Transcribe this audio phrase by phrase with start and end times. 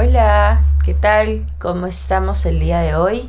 [0.00, 1.52] Hola, ¿qué tal?
[1.58, 3.28] ¿Cómo estamos el día de hoy?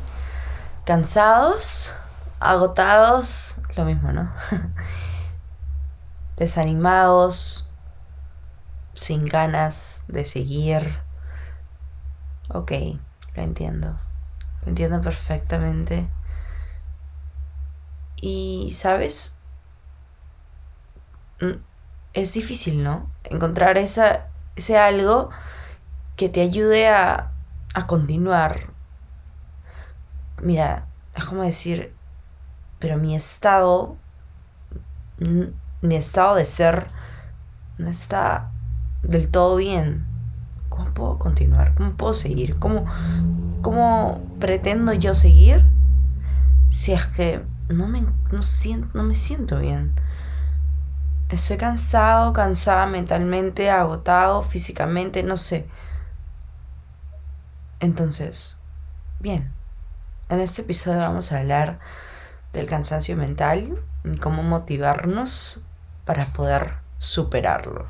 [0.86, 1.96] ¿Cansados?
[2.38, 3.60] ¿Agotados?
[3.74, 4.32] Lo mismo, ¿no?
[6.36, 7.68] ¿Desanimados?
[8.92, 10.96] ¿Sin ganas de seguir?
[12.50, 12.70] Ok,
[13.34, 13.98] lo entiendo.
[14.62, 16.08] Lo entiendo perfectamente.
[18.22, 19.38] Y, ¿sabes?
[21.40, 21.64] Mm,
[22.12, 23.10] es difícil, ¿no?
[23.24, 25.30] Encontrar esa, ese algo
[26.20, 27.32] que te ayude a,
[27.72, 28.74] a continuar.
[30.42, 31.94] Mira, es decir,
[32.78, 33.96] pero mi estado,
[35.16, 36.88] mi estado de ser
[37.78, 38.50] no está
[39.02, 40.06] del todo bien.
[40.68, 41.74] ¿Cómo puedo continuar?
[41.74, 42.58] ¿Cómo puedo seguir?
[42.58, 42.84] ¿Cómo,
[43.62, 45.64] cómo pretendo yo seguir
[46.68, 49.94] si es que no me, no siento, no me siento bien?
[51.30, 55.66] Estoy cansado, cansada mentalmente, agotado físicamente, no sé.
[57.80, 58.60] Entonces,
[59.20, 59.54] bien,
[60.28, 61.78] en este episodio vamos a hablar
[62.52, 63.72] del cansancio mental
[64.04, 65.64] y cómo motivarnos
[66.04, 67.86] para poder superarlo.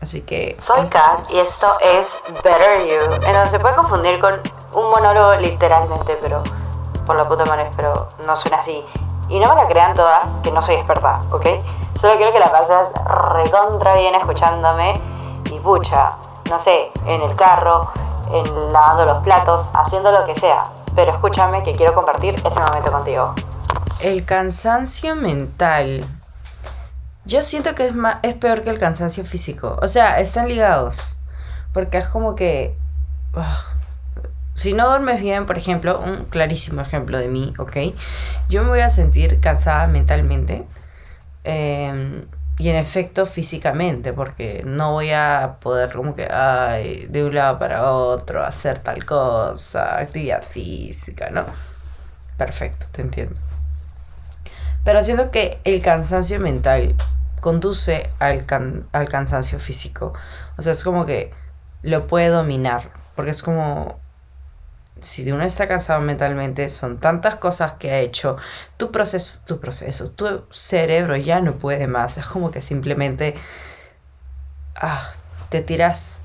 [0.00, 0.56] Así que...
[0.62, 2.06] Soy Kat y esto es
[2.42, 4.40] Better You, en donde se puede confundir con
[4.72, 6.42] un monólogo literalmente, pero
[7.04, 8.82] por la puta madre, pero no suena así.
[9.28, 11.46] Y no me la crean toda, que no soy experta, ¿ok?
[12.00, 12.88] Solo quiero que la pases
[13.44, 14.94] recontra bien escuchándome
[15.50, 16.12] y pucha,
[16.48, 17.92] no sé, en el carro,
[18.32, 20.64] en lavando los platos, haciendo lo que sea.
[20.94, 23.32] Pero escúchame que quiero compartir ese momento contigo.
[24.00, 26.04] El cansancio mental.
[27.24, 29.78] Yo siento que es, más, es peor que el cansancio físico.
[29.82, 31.20] O sea, están ligados.
[31.72, 32.76] Porque es como que...
[34.54, 37.76] si no duermes bien, por ejemplo, un clarísimo ejemplo de mí, ¿ok?
[38.48, 40.66] Yo me voy a sentir cansada mentalmente.
[41.44, 42.24] Eh,
[42.58, 47.58] y en efecto físicamente, porque no voy a poder como que, ay, de un lado
[47.58, 51.46] para otro, hacer tal cosa, actividad física, ¿no?
[52.36, 53.40] Perfecto, te entiendo.
[54.84, 56.96] Pero siento que el cansancio mental
[57.40, 58.44] conduce al,
[58.92, 60.12] al cansancio físico.
[60.56, 61.32] O sea, es como que
[61.82, 64.00] lo puede dominar, porque es como
[65.00, 68.36] si uno está cansado mentalmente, son tantas cosas que ha hecho,
[68.76, 72.18] tu proceso, tu proceso, tu cerebro ya no puede más.
[72.18, 73.34] Es como que simplemente
[74.76, 75.10] ah,
[75.48, 76.22] te tiras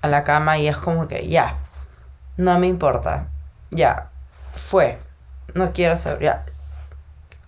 [0.00, 1.58] a la cama y es como que ya,
[2.36, 3.28] no me importa,
[3.70, 4.10] ya,
[4.54, 4.98] fue,
[5.54, 6.44] no quiero saber, ya.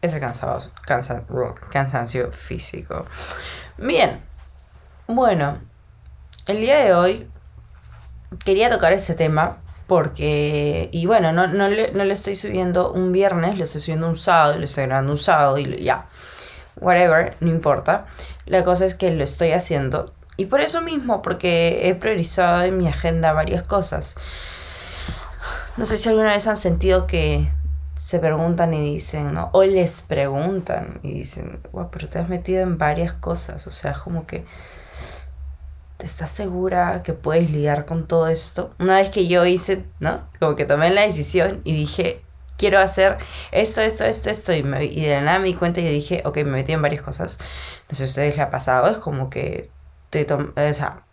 [0.02, 1.24] Ese cansado, cansa,
[1.70, 3.04] cansancio físico.
[3.76, 4.22] Bien,
[5.06, 5.58] bueno,
[6.46, 7.30] el día de hoy
[8.44, 9.58] quería tocar ese tema
[9.90, 14.08] porque, y bueno, no, no, le, no le estoy subiendo un viernes, le estoy subiendo
[14.08, 16.06] un sábado, le estoy grabando un sábado y ya,
[16.76, 18.06] whatever, no importa.
[18.46, 22.78] La cosa es que lo estoy haciendo y por eso mismo, porque he priorizado en
[22.78, 24.14] mi agenda varias cosas.
[25.76, 27.50] No sé si alguna vez han sentido que
[27.96, 29.50] se preguntan y dicen, ¿no?
[29.52, 33.94] O les preguntan y dicen, wow, pero te has metido en varias cosas, o sea,
[33.94, 34.46] como que
[36.00, 38.74] ¿te estás segura que puedes lidiar con todo esto?
[38.78, 40.26] Una vez que yo hice, ¿no?
[40.40, 42.24] Como que tomé la decisión y dije,
[42.56, 43.18] quiero hacer
[43.52, 46.44] esto, esto, esto, esto, y, de la nada me di cuenta y dije, ok, me
[46.52, 47.38] metí en varias cosas.
[47.88, 49.70] No sé si a ustedes le ha pasado, es como que
[50.08, 51.04] te o sea,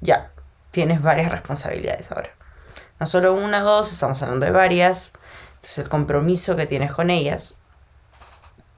[0.00, 0.32] ya,
[0.70, 2.30] tienes varias responsabilidades ahora.
[2.98, 5.12] No solo una dos, estamos hablando de varias.
[5.56, 7.60] Entonces el compromiso que tienes con ellas,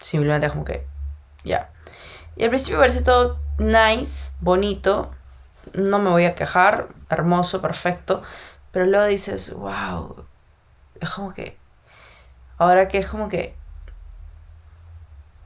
[0.00, 0.84] simplemente es como que,
[1.44, 1.70] ya.
[2.36, 5.10] Y al principio parece todo nice, bonito,
[5.74, 8.22] no me voy a quejar, hermoso, perfecto,
[8.70, 10.24] pero luego dices, wow,
[11.00, 11.58] es como que,
[12.56, 13.58] ahora que es como que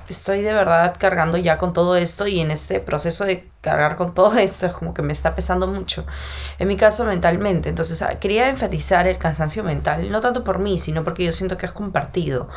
[0.09, 4.15] estoy de verdad cargando ya con todo esto y en este proceso de cargar con
[4.15, 6.05] todo esto es como que me está pesando mucho.
[6.59, 7.69] En mi caso mentalmente.
[7.69, 11.57] Entonces ah, quería enfatizar el cansancio mental, no tanto por mí, sino porque yo siento
[11.57, 12.49] que es compartido.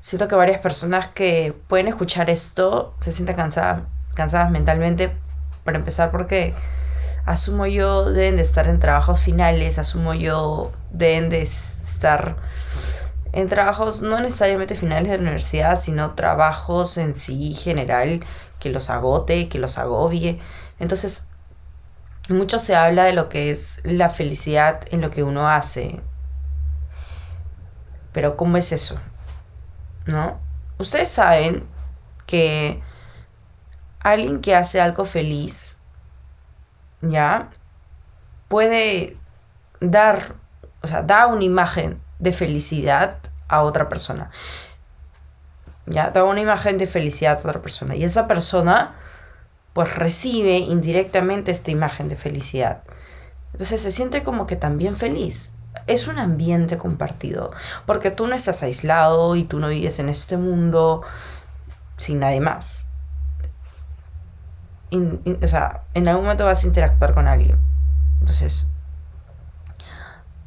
[0.00, 3.82] Siento que varias personas que pueden escuchar esto se sienten cansadas
[4.18, 5.12] cansadas mentalmente,
[5.62, 6.52] para empezar porque
[7.24, 12.36] asumo yo deben de estar en trabajos finales, asumo yo deben de estar
[13.32, 18.24] en trabajos no necesariamente finales de la universidad, sino trabajos en sí general
[18.58, 20.40] que los agote, que los agobie.
[20.80, 21.28] Entonces,
[22.28, 26.00] mucho se habla de lo que es la felicidad en lo que uno hace.
[28.12, 28.98] Pero ¿cómo es eso?
[30.06, 30.40] ¿No?
[30.78, 31.68] Ustedes saben
[32.26, 32.82] que
[34.10, 35.78] alguien que hace algo feliz,
[37.02, 37.50] ¿ya?
[38.48, 39.16] Puede
[39.80, 40.34] dar,
[40.82, 43.18] o sea, da una imagen de felicidad
[43.48, 44.30] a otra persona.
[45.86, 46.10] ¿Ya?
[46.10, 47.96] Da una imagen de felicidad a otra persona.
[47.96, 48.94] Y esa persona,
[49.72, 52.82] pues recibe indirectamente esta imagen de felicidad.
[53.52, 55.54] Entonces se siente como que también feliz.
[55.86, 57.52] Es un ambiente compartido,
[57.86, 61.02] porque tú no estás aislado y tú no vives en este mundo
[61.96, 62.87] sin nadie más.
[64.90, 67.58] O sea, en algún momento vas a interactuar con alguien.
[68.20, 68.70] Entonces,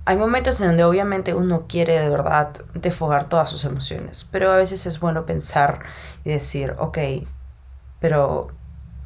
[0.05, 4.57] hay momentos en donde obviamente uno quiere de verdad desfogar todas sus emociones, pero a
[4.57, 5.79] veces es bueno pensar
[6.23, 6.97] y decir, ok,
[7.99, 8.51] pero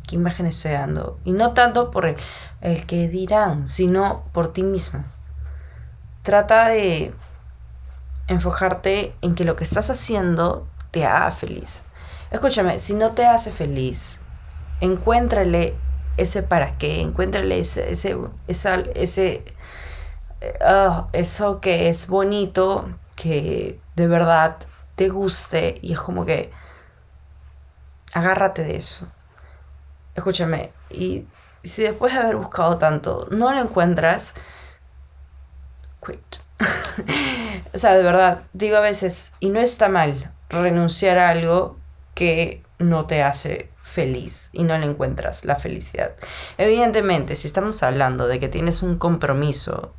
[0.07, 1.19] ¿qué imagen estoy dando?
[1.25, 2.15] Y no tanto por el,
[2.61, 5.03] el que dirán, sino por ti mismo.
[6.23, 7.13] Trata de
[8.27, 11.83] enfocarte en que lo que estás haciendo te haga feliz.
[12.31, 14.21] Escúchame, si no te hace feliz,
[14.81, 15.75] encuéntrale
[16.17, 18.17] ese para qué, encuéntrale ese, ese,
[18.47, 19.43] ese
[20.61, 24.57] Ah, eso que es bonito, que de verdad
[24.95, 26.51] te guste y es como que
[28.13, 29.07] agárrate de eso.
[30.15, 31.25] Escúchame, y
[31.63, 34.35] si después de haber buscado tanto no lo encuentras,
[36.05, 36.19] quit.
[37.73, 41.77] o sea, de verdad, digo a veces, y no está mal renunciar a algo
[42.13, 46.15] que no te hace feliz y no le encuentras la felicidad.
[46.57, 49.93] Evidentemente, si estamos hablando de que tienes un compromiso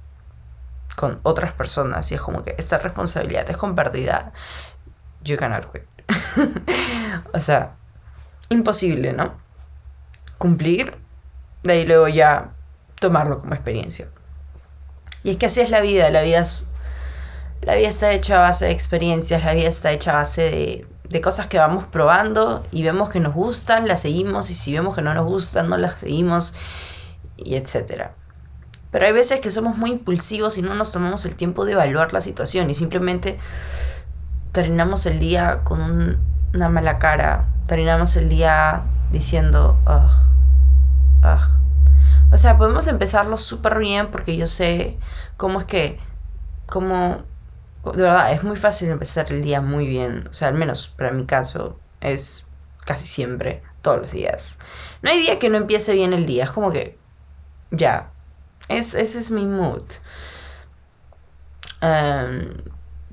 [0.97, 4.33] con otras personas y es como que esta responsabilidad es compartida,
[5.23, 5.85] you cannot quit.
[7.33, 7.77] o sea,
[8.49, 9.35] imposible, ¿no?
[10.39, 10.97] Cumplir,
[11.63, 12.53] de ahí luego ya
[13.01, 14.09] tomarlo como experiencia.
[15.25, 16.45] Y es que así es la vida, la vida
[17.63, 20.87] la vida está hecha a base de experiencias, la vida está hecha a base de,
[21.09, 24.95] de cosas que vamos probando y vemos que nos gustan, las seguimos y si vemos
[24.95, 26.55] que no nos gustan, no las seguimos
[27.37, 28.15] y etcétera.
[28.91, 32.13] Pero hay veces que somos muy impulsivos y no nos tomamos el tiempo de evaluar
[32.13, 33.39] la situación y simplemente
[34.53, 36.19] terminamos el día con
[36.55, 39.79] una mala cara, terminamos el día diciendo,
[42.33, 44.99] O sea, podemos empezarlo súper bien porque yo sé
[45.37, 45.99] cómo es que,
[46.67, 47.23] cómo,
[47.93, 50.25] de verdad, es muy fácil empezar el día muy bien.
[50.29, 52.47] O sea, al menos para mi caso, es
[52.85, 54.59] casi siempre, todos los días.
[55.03, 56.99] No hay día que no empiece bien el día, es como que,
[57.71, 58.11] ya,
[58.69, 59.83] es, ese es mi mood.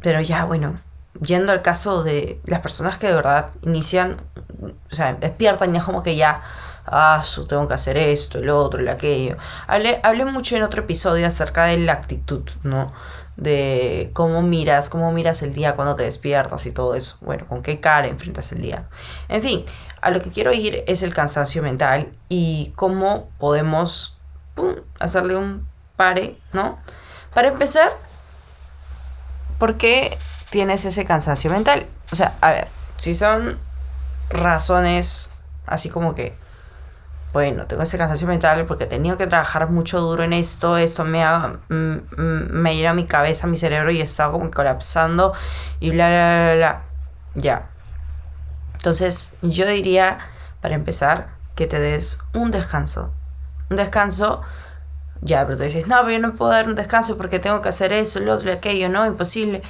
[0.01, 0.75] Pero ya, bueno,
[1.21, 4.21] yendo al caso de las personas que de verdad inician,
[4.61, 6.41] o sea, despiertan ya como que ya,
[6.85, 9.37] ah, tengo que hacer esto, el otro, el aquello.
[9.67, 12.91] Hablé, hablé mucho en otro episodio acerca de la actitud, ¿no?
[13.35, 17.17] De cómo miras, cómo miras el día cuando te despiertas y todo eso.
[17.21, 18.87] Bueno, con qué cara enfrentas el día.
[19.27, 19.65] En fin,
[20.01, 24.17] a lo que quiero ir es el cansancio mental y cómo podemos
[24.99, 26.77] hacerle un pare, ¿no?
[27.33, 27.91] Para empezar,
[29.57, 30.15] ¿por qué
[30.51, 31.87] tienes ese cansancio mental?
[32.11, 33.57] O sea, a ver, si son
[34.29, 35.31] razones
[35.65, 36.35] así como que,
[37.33, 41.03] bueno, tengo ese cansancio mental porque he tenido que trabajar mucho duro en esto, esto
[41.03, 41.73] me, ha, mm,
[42.15, 45.33] mm, me a mi cabeza, mi cerebro y estado como colapsando
[45.79, 46.83] y bla, bla, bla, bla.
[47.35, 47.69] Ya.
[48.75, 50.19] Entonces, yo diría,
[50.61, 53.13] para empezar, que te des un descanso
[53.69, 54.41] un descanso,
[55.21, 57.69] ya, pero tú dices, no, pero yo no puedo dar un descanso porque tengo que
[57.69, 59.61] hacer eso, lo otro, aquello, no, imposible.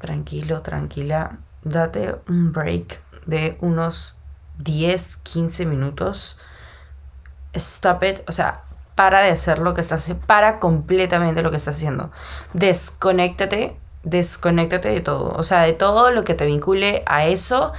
[0.00, 4.18] Tranquilo, tranquila, date un break de unos
[4.58, 6.38] 10, 15 minutos.
[7.52, 8.62] Stop it, o sea,
[8.94, 12.10] para de hacer lo que estás haciendo, para completamente lo que estás haciendo.
[12.52, 17.72] Desconéctate, desconéctate de todo, o sea, de todo lo que te vincule a eso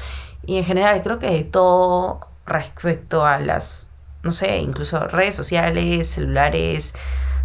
[0.45, 3.91] y en general creo que de todo respecto a las
[4.23, 6.93] no sé, incluso redes sociales, celulares,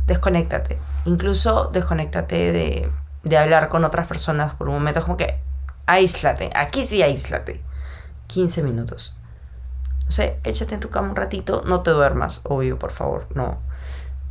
[0.06, 0.78] desconéctate.
[1.04, 2.90] Incluso desconéctate de,
[3.22, 5.38] de hablar con otras personas por un momento, como que
[5.86, 7.62] aíslate, aquí sí aíslate.
[8.26, 9.14] 15 minutos.
[10.06, 13.60] No sé, échate en tu cama un ratito, no te duermas, obvio, por favor, no.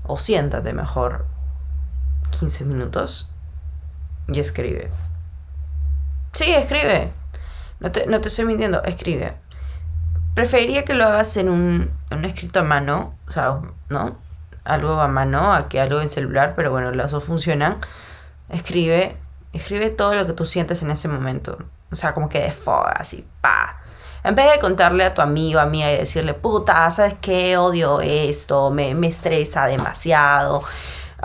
[0.04, 1.26] O siéntate mejor
[2.40, 3.32] 15 minutos
[4.28, 4.90] y escribe.
[6.32, 7.12] Sí, escribe.
[7.80, 9.46] No te, no te estoy mintiendo, escribe
[10.36, 11.90] preferiría que lo hagas en un,
[12.24, 14.20] escrito a mano, o sea, ¿no?
[14.66, 17.78] Algo a mano, a que algo en celular, pero bueno, las dos funcionan.
[18.50, 19.18] Escribe,
[19.54, 21.58] escribe todo lo que tú sientes en ese momento.
[21.92, 23.80] O sea, como que de foga, así, pa.
[24.26, 27.58] En vez de contarle a tu amigo, amiga y decirle, puta, ¿sabes qué?
[27.58, 30.64] Odio esto, me, me estresa demasiado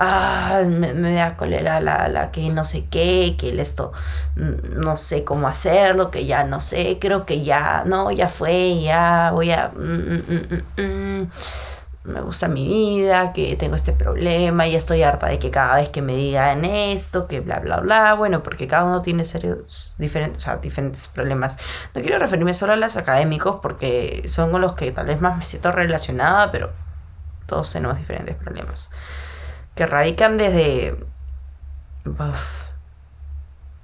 [0.00, 3.92] ah, me, da cólera la, la, que no sé qué, que esto
[4.36, 9.30] no sé cómo hacerlo, que ya no sé, creo que ya, no, ya fue, ya
[9.32, 9.70] voy a...
[9.74, 11.30] Mm, mm, mm,
[12.04, 15.90] me gusta mi vida, que tengo este problema, y estoy harta de que cada vez
[15.90, 20.48] que me digan esto, que bla, bla, bla, bueno, porque cada uno tiene serios diferentes,
[20.48, 21.58] o diferentes problemas.
[21.94, 25.36] No quiero referirme solo a los académicos porque son con los que tal vez más
[25.36, 26.70] me siento relacionada, pero
[27.46, 28.90] todos tenemos diferentes problemas.
[29.74, 30.96] que radican desde...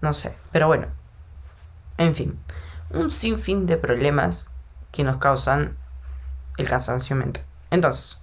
[0.00, 0.86] no sé, pero bueno.
[1.98, 2.38] En fin,
[2.90, 4.52] un sinfín de problemas
[4.92, 5.76] que nos causan
[6.58, 7.44] el cansancio mental.
[7.70, 8.20] Entonces,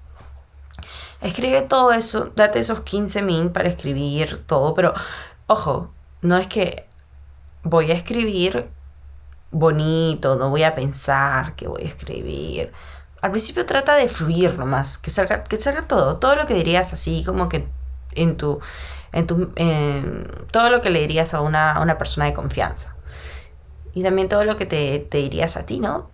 [1.21, 4.93] escribe todo eso, date esos 15 min para escribir todo, pero
[5.47, 6.87] ojo, no es que
[7.63, 8.69] voy a escribir
[9.51, 12.71] bonito, no voy a pensar que voy a escribir.
[13.21, 16.91] Al principio trata de fluir nomás, que salga, que salga todo, todo lo que dirías
[16.91, 17.67] así, como que
[18.15, 18.59] en tu,
[19.11, 19.53] en tu,
[20.51, 22.95] todo lo que le dirías a una, a una persona de confianza.
[23.93, 26.09] Y también todo lo que te, te dirías a ti, ¿no?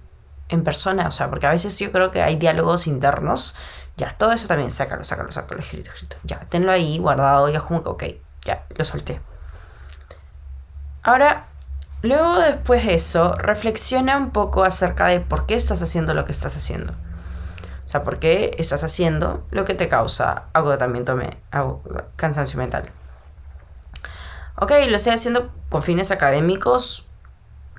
[0.50, 3.56] En persona, o sea, porque a veces yo creo que hay diálogos internos.
[3.98, 6.18] Ya, todo eso también, sácalo, sácalo, sácalo, escrito, escrito.
[6.24, 8.03] Ya, tenlo ahí guardado, ya como que, ok,
[8.46, 9.22] ya, lo solté.
[11.03, 11.48] Ahora,
[12.01, 16.32] luego después de eso, reflexiona un poco acerca de por qué estás haciendo lo que
[16.32, 16.94] estás haciendo.
[17.89, 21.39] O sea, por qué estás haciendo lo que te causa agotamiento, me,
[22.15, 22.91] cansancio mental.
[24.58, 27.08] Ok, lo estoy haciendo con fines académicos.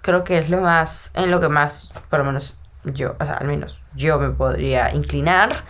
[0.02, 3.34] Creo que es lo más, en lo que más, por lo menos yo, o sea,
[3.34, 5.64] al menos yo me podría inclinar.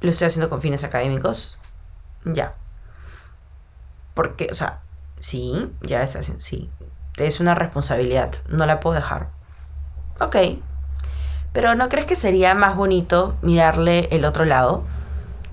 [0.00, 1.58] Lo estoy haciendo con fines académicos.
[2.24, 2.54] Ya.
[4.14, 4.80] Porque, o sea,
[5.18, 6.70] Sí, ya es así, sí.
[7.16, 9.28] Es una responsabilidad, no la puedo dejar.
[10.20, 10.36] Ok.
[11.52, 14.84] Pero ¿no crees que sería más bonito mirarle el otro lado?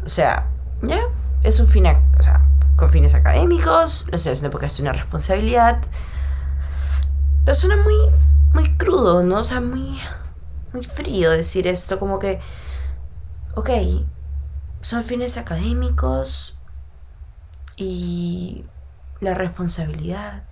[0.06, 0.48] O sea,
[0.82, 1.00] ya,
[1.44, 2.46] es un fin, o sea,
[2.76, 5.80] con fines académicos, no sé, es porque es una responsabilidad.
[7.46, 7.96] Pero muy,
[8.54, 9.40] muy crudo, ¿no?
[9.40, 10.00] O sea, muy,
[10.72, 12.40] muy frío decir esto, como que,
[13.56, 13.70] ok,
[14.82, 16.58] son fines académicos
[17.76, 18.66] y
[19.20, 20.44] la responsabilidad.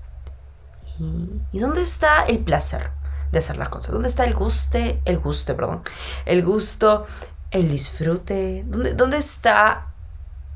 [1.00, 2.92] ¿Y, dónde está el placer
[3.32, 3.92] de hacer las cosas?
[3.92, 5.84] ¿Dónde está el guste, el guste, perdón?
[6.26, 7.06] El gusto,
[7.52, 8.64] el disfrute.
[8.68, 9.94] ¿Dónde, dónde está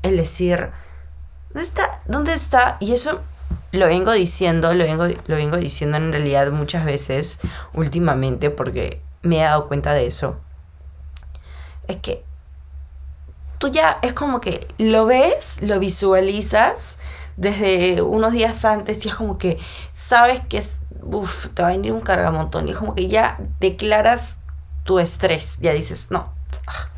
[0.02, 0.70] el decir?
[1.48, 2.02] ¿Dónde está?
[2.06, 2.76] ¿Dónde está?
[2.80, 3.22] Y eso
[3.76, 7.40] lo vengo diciendo, lo vengo, lo vengo diciendo en realidad muchas veces
[7.74, 10.38] últimamente porque me he dado cuenta de eso.
[11.88, 12.24] Es que
[13.58, 16.96] tú ya es como que lo ves, lo visualizas
[17.36, 19.58] desde unos días antes y es como que
[19.92, 23.38] sabes que es, uf, te va a venir un cargamontón y es como que ya
[23.60, 24.38] declaras
[24.84, 26.32] tu estrés, ya dices, no,
[26.66, 26.88] ah,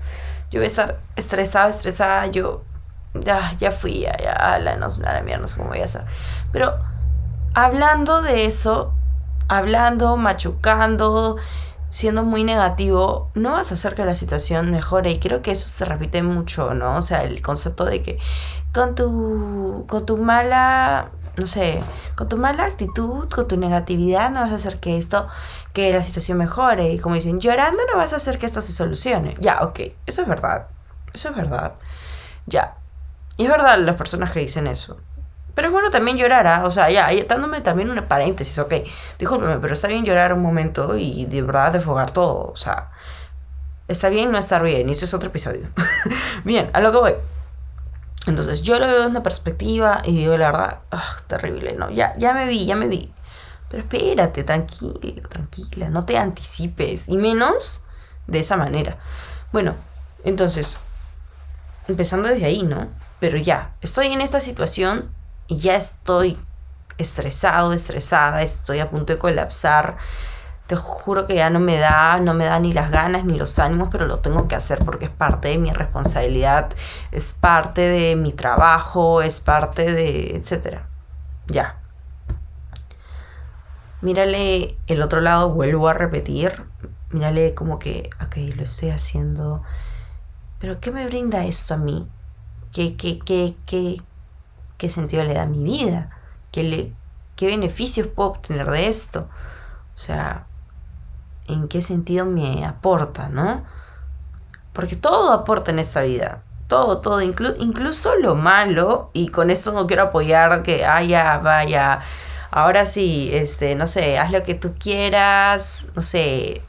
[0.50, 2.62] yo voy a estar estresada, estresada, yo
[3.22, 5.80] ya, ya fui, ya, ya, a la, no, a la mierda, no sé cómo voy
[5.80, 6.04] a hacer.
[6.52, 6.78] Pero
[7.54, 8.94] hablando de eso,
[9.48, 11.36] hablando, machucando,
[11.88, 15.10] siendo muy negativo, no vas a hacer que la situación mejore.
[15.10, 16.96] Y creo que eso se repite mucho, ¿no?
[16.96, 18.18] O sea, el concepto de que
[18.72, 21.80] con tu, con tu mala, no sé,
[22.16, 25.28] con tu mala actitud, con tu negatividad, no vas a hacer que esto,
[25.72, 26.92] que la situación mejore.
[26.92, 29.34] Y como dicen, llorando no vas a hacer que esto se solucione.
[29.40, 30.68] Ya, ok, eso es verdad.
[31.12, 31.74] Eso es verdad.
[32.46, 32.74] Ya.
[33.38, 35.00] Y es verdad las personas que dicen eso.
[35.54, 36.64] Pero es bueno también llorar, ¿ah?
[36.64, 38.74] o sea, ya, dándome también una paréntesis, ok,
[39.18, 42.92] discúlpeme, pero está bien llorar un momento y de verdad desfogar todo, o sea,
[43.88, 45.68] está bien no estar bien, y eso es otro episodio.
[46.44, 47.14] bien, a lo que voy.
[48.28, 51.90] Entonces, yo lo veo de una perspectiva y digo, la verdad, ah, terrible, ¿no?
[51.90, 53.12] Ya, ya me vi, ya me vi.
[53.68, 57.82] Pero espérate, tranquila, tranquila, no te anticipes, y menos
[58.28, 58.98] de esa manera.
[59.50, 59.74] Bueno,
[60.22, 60.80] entonces,
[61.88, 62.86] empezando desde ahí, ¿no?
[63.20, 65.10] Pero ya, estoy en esta situación
[65.48, 66.38] y ya estoy
[66.98, 69.96] estresado, estresada, estoy a punto de colapsar.
[70.66, 73.58] Te juro que ya no me da, no me da ni las ganas ni los
[73.58, 76.68] ánimos, pero lo tengo que hacer porque es parte de mi responsabilidad,
[77.10, 80.88] es parte de mi trabajo, es parte de, etcétera.
[81.46, 81.78] Ya.
[84.02, 86.64] Mírale el otro lado, vuelvo a repetir.
[87.10, 89.62] Mírale como que, ok, lo estoy haciendo.
[90.60, 92.06] Pero ¿qué me brinda esto a mí?
[92.78, 93.18] ¿Qué, qué,
[93.66, 94.00] qué,
[94.78, 96.10] qué, sentido le da a mi vida,
[96.52, 96.92] qué, le,
[97.34, 99.28] qué beneficios puedo obtener de esto,
[99.96, 100.46] o sea,
[101.48, 103.64] en qué sentido me aporta, ¿no?
[104.72, 109.88] Porque todo aporta en esta vida, todo, todo, incluso lo malo, y con eso no
[109.88, 111.98] quiero apoyar que, haya, vaya,
[112.52, 116.62] ahora sí, este, no sé, haz lo que tú quieras, no sé,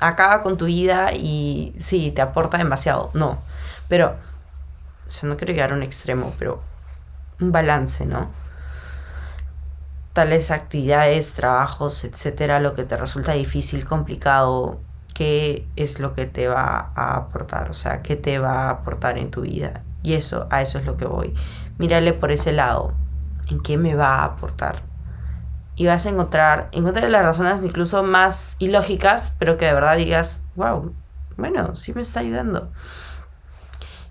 [0.00, 3.36] acaba con tu vida y sí, te aporta demasiado, no,
[3.90, 4.16] pero,
[5.08, 6.62] o no quiero llegar a un extremo, pero
[7.40, 8.30] un balance, ¿no?
[10.12, 14.80] Tales actividades, trabajos, etcétera, lo que te resulta difícil, complicado,
[15.14, 19.18] qué es lo que te va a aportar, o sea, qué te va a aportar
[19.18, 19.82] en tu vida.
[20.02, 21.34] Y eso, a eso es lo que voy.
[21.78, 22.94] Mírale por ese lado,
[23.48, 24.82] en qué me va a aportar.
[25.74, 30.46] Y vas a encontrar, encontrar las razones incluso más ilógicas, pero que de verdad digas,
[30.56, 30.92] wow,
[31.36, 32.70] bueno, sí me está ayudando.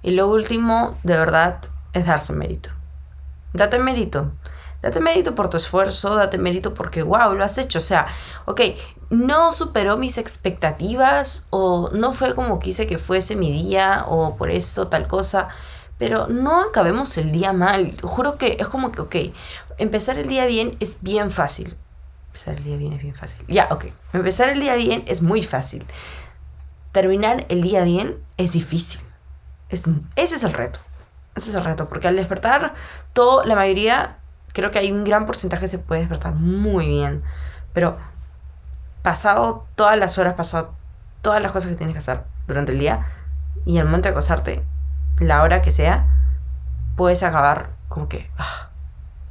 [0.07, 1.59] Y lo último, de verdad,
[1.91, 2.69] es darse mérito.
[3.51, 4.31] Date mérito.
[4.81, 7.79] Date mérito por tu esfuerzo, date mérito porque, wow, lo has hecho.
[7.79, 8.07] O sea,
[8.45, 8.61] ok,
[9.09, 14.49] no superó mis expectativas o no fue como quise que fuese mi día o por
[14.49, 15.49] esto, tal cosa.
[15.97, 17.93] Pero no acabemos el día mal.
[18.01, 19.15] Juro que es como que, ok,
[19.77, 21.75] empezar el día bien es bien fácil.
[22.27, 23.45] Empezar el día bien es bien fácil.
[23.49, 23.87] Ya, ok.
[24.13, 25.85] Empezar el día bien es muy fácil.
[26.93, 29.01] Terminar el día bien es difícil.
[29.69, 30.79] Es, ese es el reto.
[31.35, 31.87] Ese es el reto.
[31.87, 32.73] Porque al despertar,
[33.13, 34.17] todo, la mayoría,
[34.53, 37.23] creo que hay un gran porcentaje se puede despertar muy bien.
[37.73, 37.97] Pero
[39.01, 40.73] pasado todas las horas, pasado
[41.21, 43.05] todas las cosas que tienes que hacer durante el día,
[43.65, 44.63] y el momento de acostarte,
[45.19, 46.07] la hora que sea,
[46.95, 48.69] puedes acabar como que ah,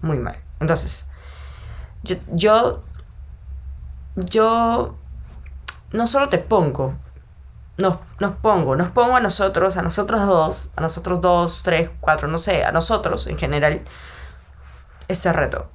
[0.03, 0.37] muy mal.
[0.61, 1.09] Entonces,
[2.03, 2.83] yo,
[4.17, 4.97] yo
[5.93, 6.95] no solo te pongo,
[7.79, 12.29] nos, nos pongo, nos pongo a nosotros, a nosotros dos, a nosotros dos, tres, cuatro,
[12.29, 13.83] no sé, a nosotros en general,
[15.09, 15.71] este reto.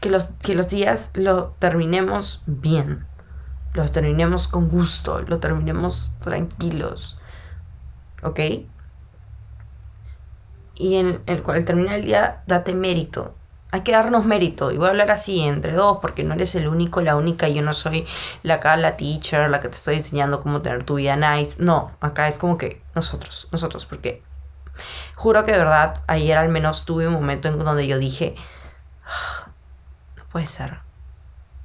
[0.00, 3.06] Que los, que los días lo terminemos bien,
[3.74, 7.18] los terminemos con gusto, lo terminemos tranquilos,
[8.22, 8.40] ¿ok?
[10.80, 13.34] y en el cual termina el día, date mérito.
[13.72, 14.72] Hay que darnos mérito.
[14.72, 17.48] Y voy a hablar así entre dos, porque no eres el único, la única.
[17.48, 18.06] Yo no soy
[18.42, 21.62] la acá la teacher, la que te estoy enseñando cómo tener tu vida nice.
[21.62, 24.22] No, acá es como que nosotros, nosotros, porque
[25.14, 28.34] juro que de verdad, ayer al menos tuve un momento en donde yo dije,
[29.04, 29.50] ah,
[30.16, 30.78] no puede ser.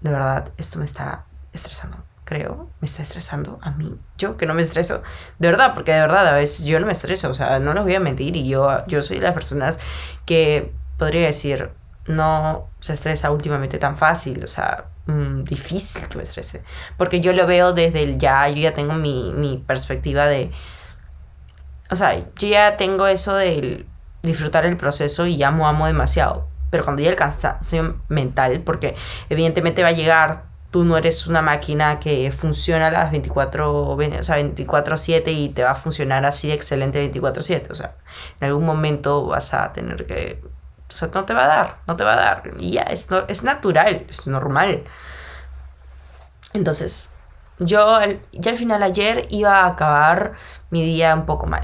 [0.02, 3.98] De verdad, esto me está estresando creo, me está estresando a mí.
[4.18, 5.02] Yo que no me estreso,
[5.40, 7.84] de verdad, porque de verdad a veces yo no me estreso, o sea, no les
[7.84, 9.80] voy a mentir y yo, yo soy de las personas
[10.26, 11.72] que podría decir
[12.08, 16.64] no se estresa últimamente tan fácil, o sea, mm, difícil que me estrese,
[16.98, 20.52] porque yo lo veo desde el ya, yo ya tengo mi, mi perspectiva de,
[21.90, 23.86] o sea, yo ya tengo eso de
[24.24, 28.96] disfrutar el proceso y amo, amo demasiado, pero cuando ya el cansancio mental, porque
[29.30, 33.98] evidentemente va a llegar tú no eres una máquina que funciona a las 24, o
[34.22, 37.72] sea, 24/7 y te va a funcionar así excelente 24/7.
[37.72, 37.96] O sea,
[38.42, 40.44] en algún momento vas a tener que...
[40.90, 42.52] O sea, no te va a dar, no te va a dar.
[42.60, 44.84] Y ya, es, es natural, es normal.
[46.54, 47.12] Entonces,
[47.60, 48.00] yo
[48.32, 50.34] ya al final ayer iba a acabar
[50.70, 51.64] mi día un poco mal.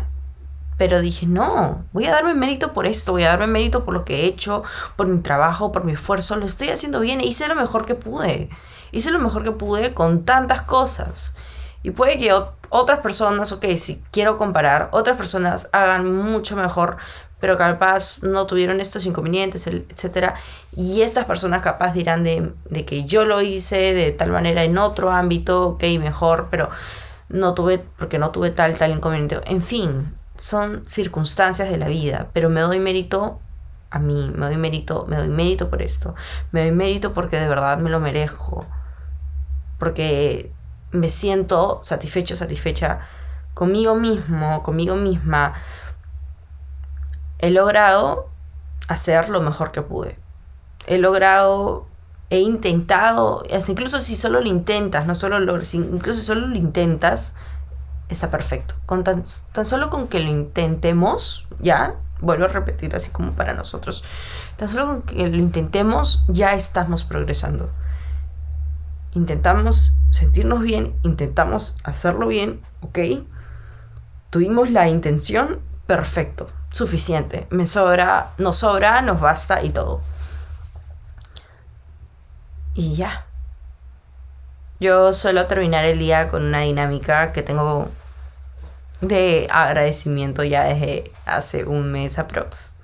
[0.78, 4.04] Pero dije, no, voy a darme mérito por esto, voy a darme mérito por lo
[4.04, 4.64] que he hecho,
[4.96, 8.50] por mi trabajo, por mi esfuerzo, lo estoy haciendo bien, hice lo mejor que pude
[8.92, 11.36] hice lo mejor que pude con tantas cosas.
[11.84, 12.34] Y puede que
[12.70, 16.98] otras personas, ok, si quiero comparar, otras personas hagan mucho mejor,
[17.42, 20.36] pero capaz no tuvieron estos inconvenientes, etc.
[20.76, 24.78] Y estas personas capaz dirán de, de, que yo lo hice de tal manera en
[24.78, 26.70] otro ámbito, ok, mejor, pero
[27.28, 29.42] no tuve, porque no tuve tal, tal inconveniente.
[29.46, 33.42] En fin, son circunstancias de la vida, pero me doy mérito
[33.90, 36.16] a mí, me doy mérito, me doy mérito por esto,
[36.54, 38.66] me doy mérito porque de verdad me lo merezco
[39.82, 40.54] porque
[40.92, 43.00] me siento satisfecho, satisfecha
[43.56, 45.56] conmigo mismo, conmigo misma.
[47.42, 48.30] He logrado
[48.88, 50.18] hacer lo mejor que pude.
[50.88, 51.88] He logrado,
[52.30, 57.36] he intentado, incluso si solo lo intentas, no solo lo, incluso si solo lo intentas,
[58.10, 58.76] está perfecto.
[58.86, 63.54] Con tan, tan solo con que lo intentemos, ya, vuelvo a repetir así como para
[63.54, 64.04] nosotros,
[64.56, 67.70] tan solo con que lo intentemos, ya estamos progresando
[69.14, 73.00] intentamos sentirnos bien, intentamos hacerlo bien, ¿ok?
[74.30, 80.02] Tuvimos la intención, perfecto, suficiente, me sobra, nos sobra, nos basta y todo.
[82.74, 83.26] Y ya.
[84.80, 87.90] Yo suelo terminar el día con una dinámica que tengo
[89.02, 92.78] de agradecimiento ya desde hace un mes aprox.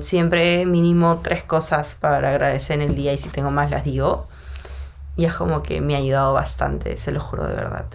[0.00, 4.26] siempre mínimo tres cosas para agradecer en el día y si tengo más las digo.
[5.16, 7.86] Y es como que me ha ayudado bastante, se lo juro de verdad.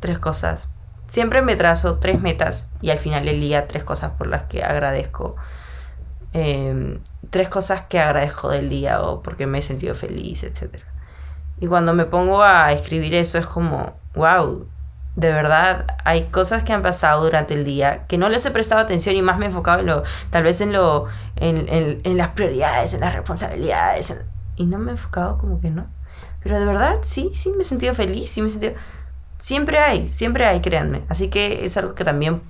[0.00, 0.68] Tres cosas.
[1.06, 4.64] Siempre me trazo tres metas y al final del día tres cosas por las que
[4.64, 5.36] agradezco.
[6.32, 10.76] Em, tres cosas que agradezco del día o porque me he sentido feliz, etc.
[11.60, 14.66] Y cuando me pongo a escribir eso es como, wow,
[15.16, 18.80] de verdad hay cosas que han pasado durante el día que no les he prestado
[18.80, 22.16] atención y más me he enfocado en lo, tal vez en lo, en, en, en
[22.16, 24.20] las prioridades, en las responsabilidades,
[24.56, 25.86] y no me he enfocado como que no.
[26.42, 28.74] Pero de verdad, sí, sí me he sentido feliz, sí me he sentido...
[29.38, 31.04] Siempre hay, siempre hay, créanme.
[31.08, 32.42] Así que es algo que también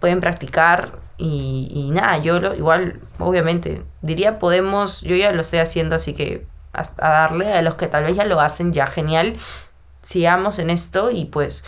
[0.00, 5.94] pueden practicar y, nada, yo lo, igual, obviamente, diría podemos, yo ya lo estoy haciendo,
[5.94, 9.36] así que a darle a los que tal vez ya lo hacen ya genial,
[10.02, 11.64] sigamos en esto y pues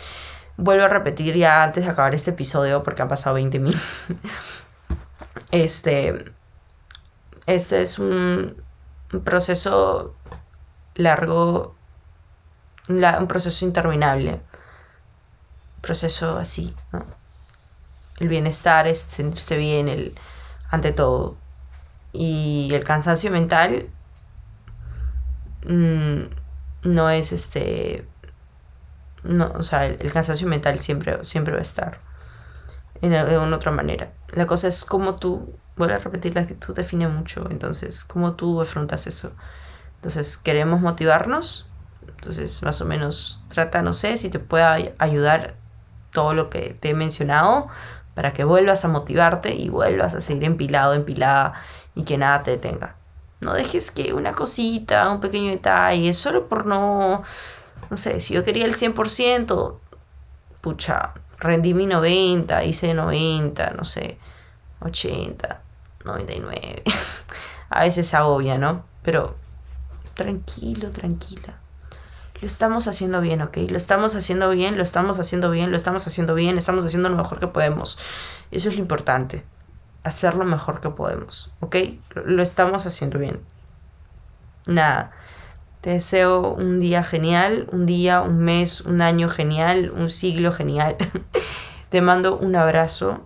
[0.57, 3.77] vuelvo a repetir ya antes de acabar este episodio porque han pasado 20 mil.
[5.51, 6.31] Este,
[7.45, 8.55] este es un,
[9.23, 10.15] proceso
[10.95, 11.75] largo,
[12.87, 14.33] un proceso interminable.
[14.33, 16.75] Un proceso así.
[18.19, 20.13] El bienestar es sentirse bien el,
[20.69, 21.37] ante todo.
[22.11, 23.89] Y el cansancio mental
[25.65, 26.23] mm,
[26.83, 28.07] no es este
[29.23, 31.99] no, o sea, el, cansancio mental siempre, siempre va a estar
[33.01, 34.13] de una otra manera.
[34.29, 38.61] La cosa es cómo tú, voy a repetir, la actitud define mucho, entonces, cómo tú
[38.61, 39.33] afrontas eso.
[39.95, 41.69] Entonces, queremos motivarnos,
[42.07, 45.55] entonces, más o menos, trata, no sé, si te puede ayudar
[46.11, 47.67] todo lo que te he mencionado
[48.13, 51.53] para que vuelvas a motivarte y vuelvas a seguir empilado, empilada
[51.95, 52.95] y que nada te detenga.
[53.41, 57.23] No dejes que una cosita, un pequeño detalle, solo por no
[57.89, 59.77] no sé, si yo quería el 100%,
[60.61, 64.17] pucha, rendí mi 90, hice 90, no sé,
[64.79, 65.61] 80,
[66.03, 66.83] 99.
[67.69, 68.85] a veces agobia, ¿no?
[69.03, 69.35] Pero
[70.15, 71.59] tranquilo, tranquila.
[72.43, 73.55] Lo estamos haciendo bien, ¿ok?
[73.69, 77.15] Lo estamos haciendo bien, lo estamos haciendo bien, lo estamos haciendo bien, estamos haciendo lo
[77.15, 77.97] mejor que podemos.
[78.51, 79.45] Eso es lo importante.
[80.03, 81.77] Hacer lo mejor que podemos, ¿ok?
[82.25, 83.39] Lo estamos haciendo bien.
[84.67, 85.11] Nada
[85.83, 90.95] te deseo un día genial, un día, un mes, un año genial, un siglo genial.
[91.89, 93.25] Te mando un abrazo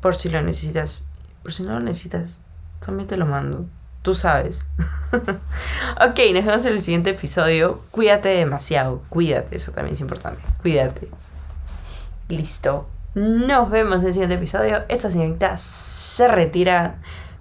[0.00, 1.06] por si lo necesitas.
[1.42, 2.40] Por si no lo necesitas,
[2.80, 3.66] también te lo mando.
[4.04, 4.66] Tú sabes.
[5.12, 7.80] ok, nos vemos en el siguiente episodio.
[7.90, 9.00] Cuídate demasiado.
[9.08, 10.42] Cuídate, eso también es importante.
[10.60, 11.08] Cuídate.
[12.28, 12.86] Listo.
[13.14, 14.84] Nos vemos en el siguiente episodio.
[14.88, 16.98] Esta señorita se retira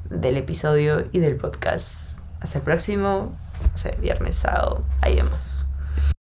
[0.09, 2.19] del episodio y del podcast.
[2.39, 3.35] Hasta el próximo.
[3.61, 4.85] No sé, viernes, sábado.
[5.01, 5.67] Ahí vemos.